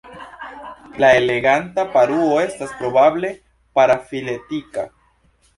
La 1.03 1.11
Eleganta 1.17 1.85
paruo 1.97 2.41
estas 2.45 2.73
probable 2.81 3.33
parafiletika. 3.81 4.91